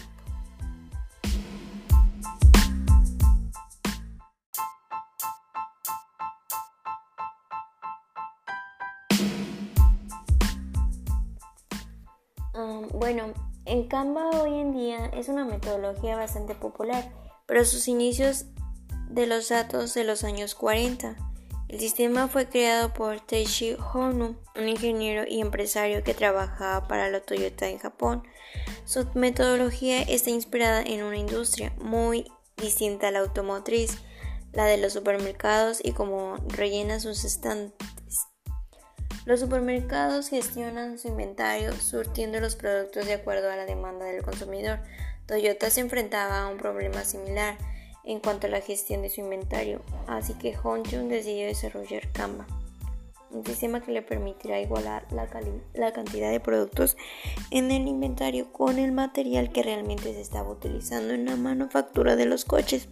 Um, 12.54 12.88
bueno, 12.94 13.34
en 13.72 13.88
Canva 13.88 14.30
hoy 14.32 14.60
en 14.60 14.74
día 14.74 15.06
es 15.14 15.30
una 15.30 15.46
metodología 15.46 16.18
bastante 16.18 16.56
popular, 16.56 17.10
pero 17.46 17.64
sus 17.64 17.88
inicios 17.88 18.48
de 19.08 19.28
los 19.28 19.48
datos 19.48 19.94
de 19.94 20.04
los 20.04 20.26
años 20.26 20.56
40. 20.56 21.16
El 21.70 21.80
sistema 21.80 22.28
fue 22.28 22.50
creado 22.50 22.94
por 22.94 23.22
Teishi 23.22 23.78
Honu, 23.94 24.36
un 24.58 24.68
ingeniero 24.68 25.24
y 25.26 25.40
empresario 25.40 26.04
que 26.04 26.14
trabajaba 26.14 26.86
para 26.90 27.10
la 27.10 27.22
Toyota 27.22 27.70
en 27.70 27.78
Japón. 27.78 28.24
Su 28.84 29.08
metodología 29.14 30.02
está 30.02 30.32
inspirada 30.32 30.82
en 30.82 31.04
una 31.04 31.16
industria 31.16 31.74
muy 31.80 32.30
distinta 32.58 33.08
a 33.08 33.12
la 33.12 33.20
automotriz, 33.20 34.00
la 34.52 34.66
de 34.66 34.80
los 34.80 34.92
supermercados 34.92 35.80
y 35.82 35.94
cómo 35.94 36.36
rellena 36.50 37.00
sus 37.00 37.24
estantes. 37.24 38.31
Los 39.26 39.40
supermercados 39.40 40.30
gestionan 40.30 40.98
su 40.98 41.10
inventario 41.10 41.74
surtiendo 41.74 42.40
los 42.40 42.56
productos 42.56 43.06
de 43.06 43.14
acuerdo 43.14 43.52
a 43.52 43.56
la 43.56 43.66
demanda 43.66 44.06
del 44.06 44.24
consumidor. 44.24 44.80
Toyota 45.28 45.70
se 45.70 45.82
enfrentaba 45.82 46.42
a 46.42 46.48
un 46.48 46.58
problema 46.58 47.04
similar 47.04 47.56
en 48.04 48.20
cuanto 48.20 48.48
a 48.48 48.50
la 48.50 48.62
gestión 48.62 49.04
de 49.04 49.10
su 49.10 49.22
inventario, 49.22 49.82
así 50.08 50.34
que 50.34 50.58
Honchun 50.58 51.08
decidió 51.08 51.46
desarrollar 51.46 52.12
Canva, 52.12 52.48
un 53.30 53.46
sistema 53.46 53.82
que 53.82 53.92
le 53.92 54.02
permitirá 54.02 54.60
igualar 54.60 55.06
la, 55.12 55.30
la 55.76 55.94
cantidad 55.94 56.32
de 56.32 56.40
productos 56.40 56.98
en 57.52 57.70
el 57.70 57.88
inventario 57.88 58.52
con 58.52 58.80
el 58.80 58.92
material 58.92 59.52
que 59.52 59.62
realmente 59.62 60.14
se 60.14 60.22
estaba 60.22 60.50
utilizando 60.50 61.14
en 61.14 61.26
la 61.26 61.36
manufactura 61.36 62.16
de 62.16 62.26
los 62.26 62.44
coches 62.44 62.90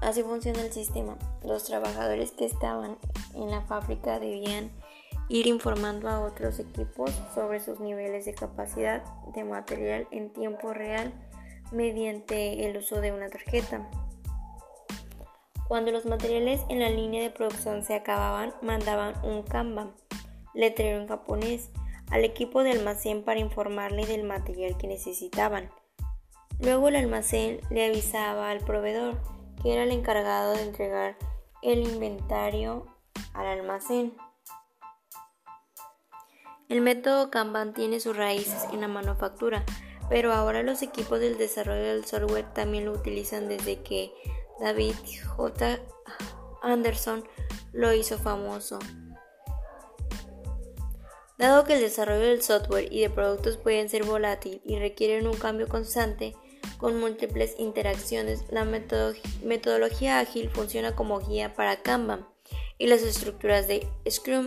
así 0.00 0.22
funciona 0.22 0.60
el 0.62 0.72
sistema. 0.72 1.16
Los 1.44 1.64
trabajadores 1.64 2.32
que 2.32 2.44
estaban 2.44 2.98
en 3.34 3.50
la 3.50 3.62
fábrica 3.62 4.18
debían 4.18 4.70
ir 5.28 5.46
informando 5.46 6.08
a 6.08 6.20
otros 6.20 6.58
equipos 6.58 7.10
sobre 7.34 7.60
sus 7.60 7.80
niveles 7.80 8.24
de 8.24 8.34
capacidad 8.34 9.02
de 9.34 9.44
material 9.44 10.06
en 10.10 10.32
tiempo 10.32 10.72
real 10.72 11.12
mediante 11.72 12.68
el 12.68 12.76
uso 12.76 13.00
de 13.00 13.12
una 13.12 13.28
tarjeta. 13.28 13.88
Cuando 15.68 15.90
los 15.90 16.06
materiales 16.06 16.60
en 16.68 16.78
la 16.78 16.90
línea 16.90 17.22
de 17.22 17.30
producción 17.30 17.82
se 17.82 17.94
acababan, 17.94 18.54
mandaban 18.62 19.14
un 19.24 19.42
Kanban, 19.42 19.92
letrero 20.54 21.00
en 21.00 21.08
japonés, 21.08 21.70
al 22.10 22.24
equipo 22.24 22.62
de 22.62 22.70
almacén 22.70 23.24
para 23.24 23.40
informarle 23.40 24.06
del 24.06 24.22
material 24.22 24.76
que 24.76 24.86
necesitaban. 24.86 25.70
Luego 26.60 26.86
el 26.86 26.96
almacén 26.96 27.60
le 27.70 27.86
avisaba 27.86 28.50
al 28.50 28.60
proveedor 28.60 29.18
que 29.62 29.72
era 29.72 29.84
el 29.84 29.92
encargado 29.92 30.52
de 30.52 30.62
entregar 30.62 31.16
el 31.62 31.80
inventario 31.80 32.86
al 33.34 33.46
almacén. 33.46 34.16
El 36.68 36.80
método 36.80 37.30
Kanban 37.30 37.74
tiene 37.74 38.00
sus 38.00 38.16
raíces 38.16 38.66
en 38.72 38.80
la 38.80 38.88
manufactura, 38.88 39.64
pero 40.08 40.32
ahora 40.32 40.62
los 40.62 40.82
equipos 40.82 41.20
del 41.20 41.38
desarrollo 41.38 41.84
del 41.84 42.04
software 42.04 42.52
también 42.54 42.86
lo 42.86 42.92
utilizan 42.92 43.48
desde 43.48 43.82
que 43.82 44.12
David 44.60 44.94
J. 45.36 45.78
Anderson 46.62 47.26
lo 47.72 47.92
hizo 47.92 48.18
famoso. 48.18 48.78
Dado 51.38 51.64
que 51.64 51.74
el 51.74 51.80
desarrollo 51.80 52.20
del 52.20 52.42
software 52.42 52.90
y 52.90 53.02
de 53.02 53.10
productos 53.10 53.58
pueden 53.58 53.88
ser 53.88 54.04
volátil 54.04 54.62
y 54.64 54.78
requieren 54.78 55.26
un 55.26 55.36
cambio 55.36 55.68
constante, 55.68 56.34
con 56.78 56.98
múltiples 57.00 57.54
interacciones, 57.58 58.44
la 58.50 58.64
metodología 58.64 60.18
ágil 60.18 60.50
funciona 60.50 60.94
como 60.94 61.20
guía 61.20 61.54
para 61.54 61.82
Kanban 61.82 62.26
y 62.78 62.86
las 62.86 63.02
estructuras 63.02 63.66
de 63.68 63.86
Scrum. 64.08 64.46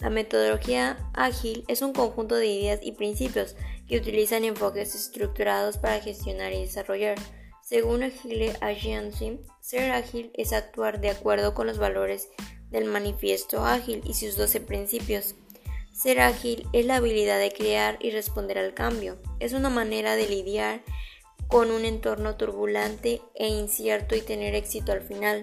La 0.00 0.10
metodología 0.10 0.98
ágil 1.14 1.64
es 1.68 1.82
un 1.82 1.92
conjunto 1.92 2.34
de 2.34 2.46
ideas 2.46 2.80
y 2.82 2.92
principios 2.92 3.56
que 3.88 3.96
utilizan 3.96 4.44
enfoques 4.44 4.94
estructurados 4.94 5.78
para 5.78 6.00
gestionar 6.00 6.52
y 6.52 6.60
desarrollar. 6.60 7.16
Según 7.62 8.02
Agile 8.02 8.54
Agency, 8.60 9.40
ser 9.60 9.92
ágil 9.92 10.30
es 10.34 10.52
actuar 10.52 11.00
de 11.00 11.10
acuerdo 11.10 11.54
con 11.54 11.66
los 11.66 11.78
valores 11.78 12.28
del 12.70 12.84
manifiesto 12.84 13.64
ágil 13.64 14.02
y 14.04 14.14
sus 14.14 14.36
12 14.36 14.60
principios. 14.60 15.36
Ser 15.92 16.20
ágil 16.20 16.66
es 16.72 16.84
la 16.86 16.96
habilidad 16.96 17.38
de 17.38 17.52
crear 17.52 17.98
y 18.00 18.10
responder 18.10 18.58
al 18.58 18.74
cambio. 18.74 19.16
Es 19.38 19.52
una 19.52 19.70
manera 19.70 20.16
de 20.16 20.28
lidiar 20.28 20.82
con 21.48 21.70
un 21.70 21.84
entorno 21.84 22.36
turbulente 22.36 23.20
e 23.34 23.48
incierto 23.48 24.14
y 24.14 24.20
tener 24.20 24.54
éxito 24.54 24.92
al 24.92 25.02
final. 25.02 25.40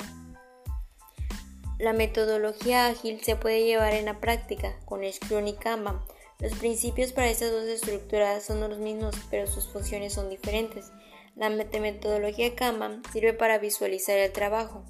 La 1.82 1.94
metodología 1.94 2.88
ágil 2.88 3.22
se 3.22 3.36
puede 3.36 3.64
llevar 3.64 3.94
en 3.94 4.06
la 4.06 4.20
práctica 4.20 4.78
con 4.86 5.02
Scrum 5.12 5.48
y 5.48 5.54
Kanban. 5.54 6.00
Los 6.40 6.54
principios 6.54 7.12
para 7.12 7.30
estas 7.30 7.52
dos 7.52 7.64
estructuras 7.64 8.44
son 8.44 8.60
los 8.60 8.78
mismos, 8.78 9.16
pero 9.32 9.48
sus 9.48 9.68
funciones 9.68 10.14
son 10.14 10.30
diferentes. 10.30 10.92
La 11.36 11.50
metodología 11.50 12.56
Kanban 12.56 13.02
sirve 13.12 13.34
para 13.34 13.58
visualizar 13.58 14.18
el 14.18 14.32
trabajo, 14.32 14.84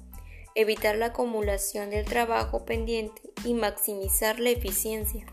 evitar 0.54 0.96
la 0.96 1.06
acumulación 1.06 1.90
del 1.90 2.04
trabajo 2.04 2.66
pendiente 2.66 3.22
y 3.44 3.54
maximizar 3.54 4.38
la 4.38 4.50
eficiencia. 4.50 5.24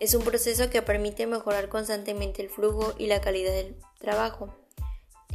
Es 0.00 0.14
un 0.14 0.22
proceso 0.22 0.70
que 0.70 0.82
permite 0.82 1.26
mejorar 1.26 1.68
constantemente 1.68 2.42
el 2.42 2.48
flujo 2.48 2.94
y 2.98 3.06
la 3.06 3.20
calidad 3.20 3.52
del 3.52 3.76
trabajo. 4.04 4.54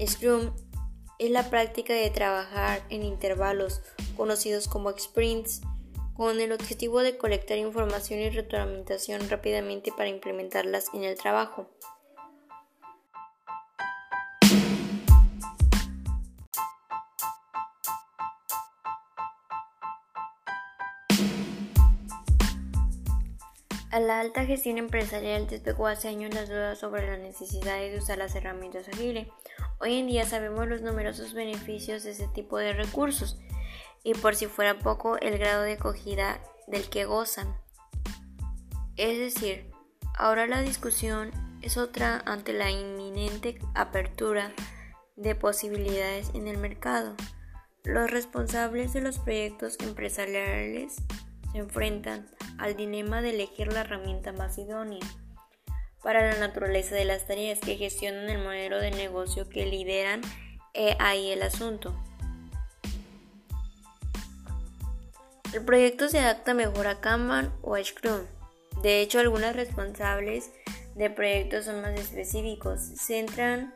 Scrum 0.06 0.54
es 1.18 1.32
la 1.32 1.50
práctica 1.50 1.94
de 1.94 2.10
trabajar 2.12 2.82
en 2.90 3.04
intervalos 3.04 3.82
conocidos 4.16 4.68
como 4.68 4.92
sprints 4.98 5.62
con 6.14 6.40
el 6.40 6.52
objetivo 6.52 7.02
de 7.02 7.18
colectar 7.18 7.58
información 7.58 8.20
y 8.20 8.30
retroalimentación 8.30 9.30
rápidamente 9.30 9.92
para 9.92 10.10
implementarlas 10.10 10.86
en 10.94 11.04
el 11.04 11.18
trabajo. 11.18 11.68
A 23.92 24.00
la 24.00 24.20
alta 24.20 24.46
gestión 24.46 24.78
empresarial 24.78 25.48
despegó 25.48 25.88
hace 25.88 26.10
años 26.10 26.32
las 26.36 26.48
dudas 26.48 26.78
sobre 26.78 27.08
la 27.08 27.18
necesidad 27.18 27.80
de 27.80 27.98
usar 27.98 28.20
las 28.20 28.36
herramientas 28.36 28.88
ágiles. 28.88 29.28
Hoy 29.80 29.98
en 29.98 30.06
día 30.06 30.26
sabemos 30.26 30.68
los 30.68 30.82
numerosos 30.82 31.34
beneficios 31.34 32.04
de 32.04 32.12
ese 32.12 32.28
tipo 32.28 32.60
de 32.60 32.74
recursos 32.74 33.40
y 34.04 34.14
por 34.14 34.36
si 34.36 34.46
fuera 34.46 34.78
poco 34.78 35.18
el 35.18 35.40
grado 35.40 35.64
de 35.64 35.74
acogida 35.74 36.40
del 36.68 36.88
que 36.88 37.06
gozan. 37.06 37.60
Es 38.96 39.18
decir, 39.18 39.72
ahora 40.16 40.46
la 40.46 40.62
discusión 40.62 41.32
es 41.64 41.78
otra 41.78 42.22
ante 42.28 42.54
la 42.54 42.70
inminente 42.70 43.58
apertura 43.74 44.54
de 45.16 45.34
posibilidades 45.34 46.30
en 46.36 46.48
el 46.48 46.60
mercado. 46.60 47.16
Los 47.84 48.12
responsables 48.12 48.94
de 48.94 49.02
los 49.02 49.18
proyectos 49.18 49.78
empresariales 49.80 50.98
se 51.52 51.60
enfrentan 51.60 52.30
al 52.58 52.76
dilema 52.76 53.22
de 53.22 53.32
elegir 53.32 53.72
la 53.72 53.82
herramienta 53.82 54.32
más 54.32 54.58
idónea 54.58 55.00
para 56.04 56.32
la 56.32 56.40
naturaleza 56.40 56.96
de 56.96 57.06
las 57.06 57.28
tareas 57.28 57.60
que 57.60 57.76
gestionan 57.76 58.30
el 58.30 58.44
modelo 58.44 58.80
de 58.80 58.92
negocio 58.92 59.50
que 59.50 59.66
lideran 59.66 60.22
he 60.74 60.96
ahí 61.00 61.32
el 61.32 61.44
asunto. 61.44 61.94
El 65.54 65.66
proyecto 65.66 66.10
se 66.10 66.20
adapta 66.20 66.54
mejor 66.54 66.88
a 66.88 67.02
Kanban 67.02 67.52
o 67.64 67.76
a 67.76 67.84
Scrum. 67.84 68.22
De 68.84 69.02
hecho, 69.02 69.20
algunos 69.20 69.56
responsables 69.56 70.52
de 70.96 71.10
proyectos 71.10 71.66
son 71.66 71.82
más 71.82 72.00
específicos. 72.00 72.80
Centran 72.80 73.74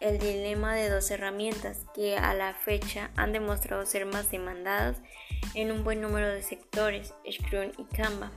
el 0.00 0.18
dilema 0.18 0.74
de 0.74 0.88
dos 0.88 1.10
herramientas 1.10 1.80
que 1.94 2.16
a 2.16 2.34
la 2.34 2.54
fecha 2.54 3.10
han 3.16 3.32
demostrado 3.32 3.84
ser 3.84 4.06
más 4.06 4.30
demandadas 4.30 4.96
en 5.54 5.70
un 5.70 5.84
buen 5.84 6.00
número 6.00 6.28
de 6.28 6.42
sectores, 6.42 7.14
Scrum 7.30 7.70
y 7.78 7.84
Canva. 7.94 8.30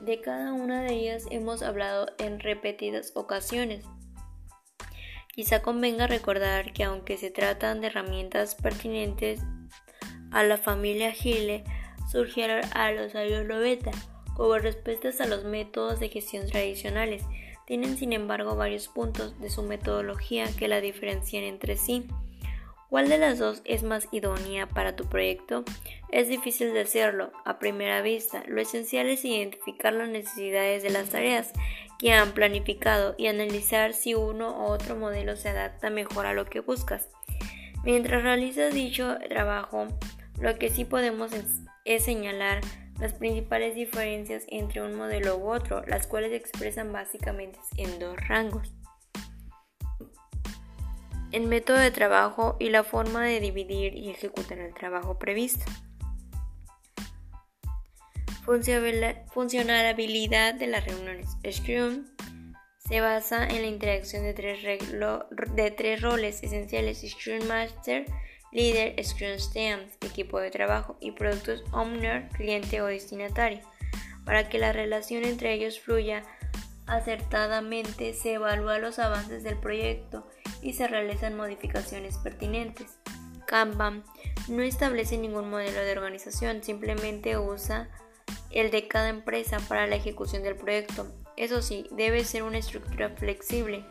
De 0.00 0.20
cada 0.20 0.52
una 0.52 0.82
de 0.82 0.94
ellas 0.94 1.24
hemos 1.30 1.62
hablado 1.62 2.06
en 2.18 2.40
repetidas 2.40 3.12
ocasiones. 3.14 3.84
Quizá 5.34 5.62
convenga 5.62 6.06
recordar 6.06 6.72
que 6.72 6.84
aunque 6.84 7.16
se 7.18 7.30
tratan 7.30 7.80
de 7.80 7.88
herramientas 7.88 8.54
pertinentes 8.54 9.40
a 10.30 10.42
la 10.42 10.56
familia 10.56 11.12
Gile, 11.12 11.64
surgieron 12.10 12.62
a 12.72 12.90
los 12.92 13.14
años 13.14 13.46
90 13.46 13.90
como 14.36 14.58
respuestas 14.58 15.20
a 15.20 15.26
los 15.26 15.44
métodos 15.44 16.00
de 16.00 16.08
gestión 16.08 16.46
tradicionales 16.46 17.22
tienen 17.66 17.98
sin 17.98 18.12
embargo 18.12 18.54
varios 18.54 18.86
puntos 18.86 19.38
de 19.40 19.50
su 19.50 19.62
metodología 19.64 20.46
que 20.56 20.68
la 20.68 20.80
diferencian 20.80 21.42
entre 21.42 21.76
sí. 21.76 22.06
¿Cuál 22.88 23.08
de 23.08 23.18
las 23.18 23.38
dos 23.38 23.62
es 23.64 23.82
más 23.82 24.06
idónea 24.12 24.68
para 24.68 24.94
tu 24.94 25.06
proyecto? 25.06 25.64
Es 26.08 26.28
difícil 26.28 26.72
decirlo 26.72 27.32
a 27.44 27.58
primera 27.58 28.00
vista. 28.00 28.44
Lo 28.46 28.60
esencial 28.60 29.08
es 29.08 29.24
identificar 29.24 29.92
las 29.92 30.08
necesidades 30.08 30.84
de 30.84 30.90
las 30.90 31.08
tareas 31.08 31.52
que 31.98 32.12
han 32.12 32.32
planificado 32.32 33.16
y 33.18 33.26
analizar 33.26 33.92
si 33.92 34.14
uno 34.14 34.50
u 34.50 34.66
otro 34.66 34.94
modelo 34.94 35.36
se 35.36 35.48
adapta 35.48 35.90
mejor 35.90 36.26
a 36.26 36.32
lo 36.32 36.44
que 36.44 36.60
buscas. 36.60 37.08
Mientras 37.84 38.22
realizas 38.22 38.72
dicho 38.72 39.16
trabajo, 39.28 39.88
lo 40.40 40.56
que 40.56 40.70
sí 40.70 40.84
podemos 40.84 41.32
es, 41.84 42.04
señalar 42.04 42.60
las 43.00 43.14
principales 43.14 43.74
diferencias 43.74 44.44
entre 44.48 44.82
un 44.82 44.94
modelo 44.94 45.36
u 45.38 45.50
otro, 45.52 45.84
las 45.86 46.06
cuales 46.06 46.30
se 46.30 46.36
expresan 46.36 46.92
básicamente 46.92 47.58
en 47.76 47.98
dos 47.98 48.16
rangos. 48.28 48.72
El 51.36 51.48
método 51.48 51.76
de 51.76 51.90
trabajo 51.90 52.56
y 52.58 52.70
la 52.70 52.82
forma 52.82 53.22
de 53.22 53.40
dividir 53.40 53.94
y 53.94 54.08
ejecutar 54.08 54.58
el 54.58 54.72
trabajo 54.72 55.18
previsto. 55.18 55.66
Funcionalidad 59.34 60.54
de 60.54 60.66
las 60.66 60.86
reuniones. 60.86 61.36
Scrum 61.52 62.06
se 62.78 63.02
basa 63.02 63.46
en 63.46 63.60
la 63.60 63.68
interacción 63.68 64.22
de 64.22 64.32
tres, 64.32 66.00
roles 66.00 66.42
esenciales: 66.42 67.04
Scrum 67.06 67.46
Master, 67.46 68.06
líder, 68.50 69.04
Scrum 69.04 69.36
Teams, 69.52 69.92
equipo 70.00 70.40
de 70.40 70.50
trabajo 70.50 70.96
y 71.02 71.10
productos 71.10 71.64
owner, 71.70 72.30
cliente 72.30 72.80
o 72.80 72.86
destinatario. 72.86 73.60
Para 74.24 74.48
que 74.48 74.58
la 74.58 74.72
relación 74.72 75.26
entre 75.26 75.52
ellos 75.52 75.80
fluya 75.80 76.22
acertadamente, 76.86 78.14
se 78.14 78.34
evalúan 78.34 78.80
los 78.80 78.98
avances 78.98 79.42
del 79.42 79.58
proyecto 79.58 80.26
y 80.62 80.74
se 80.74 80.88
realizan 80.88 81.36
modificaciones 81.36 82.18
pertinentes. 82.18 82.98
Kanban 83.46 84.04
no 84.48 84.62
establece 84.62 85.18
ningún 85.18 85.50
modelo 85.50 85.80
de 85.80 85.92
organización, 85.92 86.62
simplemente 86.62 87.38
usa 87.38 87.88
el 88.50 88.70
de 88.70 88.88
cada 88.88 89.08
empresa 89.08 89.58
para 89.68 89.86
la 89.86 89.96
ejecución 89.96 90.42
del 90.42 90.56
proyecto. 90.56 91.06
Eso 91.36 91.62
sí, 91.62 91.86
debe 91.92 92.24
ser 92.24 92.42
una 92.42 92.58
estructura 92.58 93.10
flexible 93.10 93.84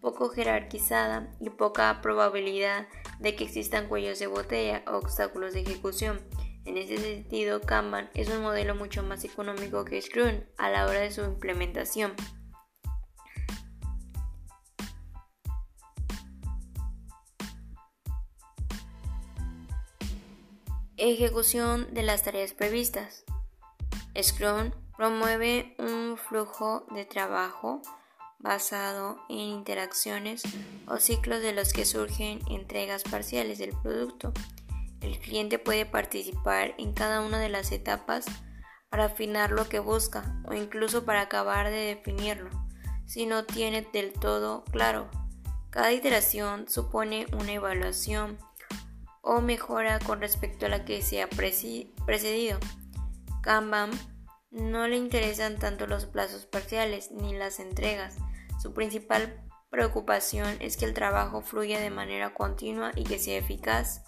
poco 0.00 0.30
jerarquizada 0.30 1.30
y 1.40 1.50
poca 1.50 2.00
probabilidad 2.02 2.88
de 3.18 3.36
que 3.36 3.44
existan 3.44 3.88
cuellos 3.88 4.18
de 4.18 4.26
botella 4.26 4.82
o 4.86 4.96
obstáculos 4.96 5.52
de 5.52 5.60
ejecución. 5.60 6.20
En 6.64 6.76
ese 6.76 6.98
sentido, 6.98 7.60
Kanban 7.60 8.10
es 8.14 8.28
un 8.28 8.42
modelo 8.42 8.74
mucho 8.74 9.02
más 9.02 9.24
económico 9.24 9.84
que 9.84 10.00
Scrum 10.00 10.40
a 10.56 10.70
la 10.70 10.86
hora 10.86 11.00
de 11.00 11.10
su 11.10 11.22
implementación. 11.22 12.12
Ejecución 21.02 21.94
de 21.94 22.02
las 22.02 22.24
tareas 22.24 22.52
previstas. 22.52 23.24
Scrum 24.20 24.70
promueve 24.98 25.74
un 25.78 26.18
flujo 26.18 26.84
de 26.90 27.06
trabajo 27.06 27.80
basado 28.38 29.18
en 29.30 29.38
interacciones 29.38 30.42
o 30.86 30.98
ciclos 30.98 31.40
de 31.40 31.54
los 31.54 31.72
que 31.72 31.86
surgen 31.86 32.40
entregas 32.50 33.02
parciales 33.02 33.56
del 33.56 33.74
producto. 33.82 34.34
El 35.00 35.18
cliente 35.18 35.58
puede 35.58 35.86
participar 35.86 36.74
en 36.76 36.92
cada 36.92 37.22
una 37.22 37.38
de 37.38 37.48
las 37.48 37.72
etapas 37.72 38.26
para 38.90 39.06
afinar 39.06 39.52
lo 39.52 39.70
que 39.70 39.78
busca 39.78 40.38
o 40.46 40.52
incluso 40.52 41.06
para 41.06 41.22
acabar 41.22 41.70
de 41.70 41.96
definirlo, 41.96 42.50
si 43.06 43.24
no 43.24 43.46
tiene 43.46 43.88
del 43.90 44.12
todo 44.12 44.64
claro. 44.64 45.10
Cada 45.70 45.92
iteración 45.94 46.68
supone 46.68 47.24
una 47.32 47.52
evaluación 47.52 48.36
o 49.22 49.40
mejora 49.40 49.98
con 49.98 50.20
respecto 50.20 50.66
a 50.66 50.68
la 50.68 50.84
que 50.84 51.02
se 51.02 51.22
ha 51.22 51.28
precedido. 51.28 52.58
Kanban 53.42 53.90
no 54.50 54.88
le 54.88 54.96
interesan 54.96 55.58
tanto 55.58 55.86
los 55.86 56.06
plazos 56.06 56.46
parciales 56.46 57.10
ni 57.12 57.34
las 57.34 57.60
entregas, 57.60 58.16
su 58.60 58.74
principal 58.74 59.40
preocupación 59.70 60.56
es 60.60 60.76
que 60.76 60.84
el 60.84 60.92
trabajo 60.92 61.40
fluya 61.40 61.80
de 61.80 61.88
manera 61.88 62.34
continua 62.34 62.92
y 62.94 63.04
que 63.04 63.18
sea 63.18 63.38
eficaz. 63.38 64.02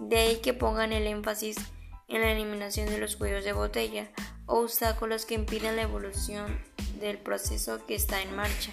De 0.00 0.16
ahí 0.16 0.36
que 0.36 0.54
pongan 0.54 0.92
el 0.92 1.06
énfasis 1.06 1.58
en 2.08 2.22
la 2.22 2.32
eliminación 2.32 2.88
de 2.88 2.96
los 2.96 3.16
cuellos 3.16 3.44
de 3.44 3.52
botella 3.52 4.10
o 4.46 4.60
obstáculos 4.60 5.26
que 5.26 5.34
impidan 5.34 5.76
la 5.76 5.82
evolución 5.82 6.58
del 6.98 7.18
proceso 7.18 7.84
que 7.86 7.94
está 7.94 8.22
en 8.22 8.34
marcha. 8.34 8.72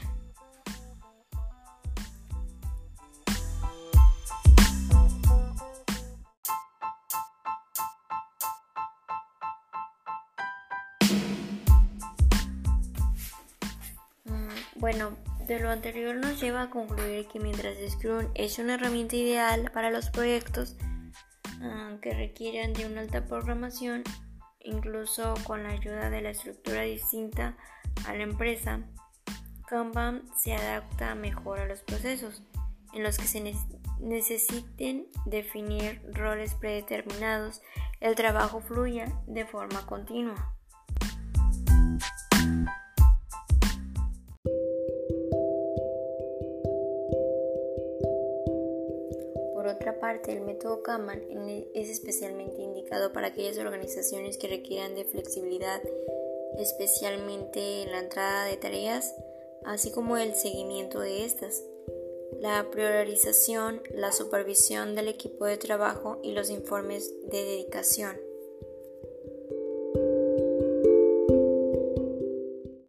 De 15.48 15.60
lo 15.60 15.70
anterior 15.70 16.16
nos 16.16 16.42
lleva 16.42 16.64
a 16.64 16.70
concluir 16.70 17.28
que 17.28 17.40
mientras 17.40 17.78
Scrum 17.90 18.30
es 18.36 18.60
una 18.60 18.76
herramienta 18.76 19.16
ideal 19.16 19.72
para 19.74 19.92
los 19.92 20.10
proyectos 20.10 20.76
uh, 21.62 22.00
que 22.02 22.14
requieren 22.14 22.74
de 22.74 22.86
una 22.86 23.02
alta 23.02 23.26
programación, 23.26 24.04
incluso 24.60 25.34
con 25.46 25.64
la 25.64 25.70
ayuda 25.70 26.10
de 26.10 26.22
la 26.22 26.32
estructura 26.32 26.82
distinta 26.82 27.56
a 28.06 28.14
la 28.14 28.24
empresa, 28.24 28.82
Kanban 29.68 30.24
se 30.36 30.54
adapta 30.54 31.16
mejor 31.16 31.60
a 31.60 31.66
los 31.66 31.82
procesos 31.82 32.44
en 32.94 33.04
los 33.04 33.18
que 33.18 33.28
se 33.28 33.54
necesiten 34.00 35.08
definir 35.26 36.02
roles 36.14 36.56
predeterminados, 36.56 37.62
el 38.00 38.16
trabajo 38.16 38.62
fluya 38.62 39.08
de 39.28 39.46
forma 39.46 39.86
continua. 39.86 40.57
Parte, 50.28 50.34
el 50.34 50.42
método 50.42 50.84
Kanban 50.84 51.22
es 51.74 51.90
especialmente 51.90 52.62
indicado 52.62 53.14
para 53.14 53.28
aquellas 53.28 53.58
organizaciones 53.58 54.38
que 54.38 54.48
requieran 54.48 54.96
de 54.96 55.06
flexibilidad, 55.06 55.82
especialmente 56.58 57.84
en 57.84 57.92
la 57.92 58.00
entrada 58.00 58.46
de 58.46 58.58
tareas, 58.58 59.16
así 59.66 59.92
como 59.92 60.18
el 60.18 60.36
seguimiento 60.36 61.00
de 61.00 61.26
estas 61.26 61.64
la 62.40 62.70
priorización, 62.70 63.82
la 63.90 64.12
supervisión 64.12 64.94
del 64.94 65.08
equipo 65.08 65.46
de 65.46 65.58
trabajo 65.58 66.20
y 66.22 66.34
los 66.34 66.52
informes 66.52 67.12
de 67.32 67.44
dedicación. 67.44 68.27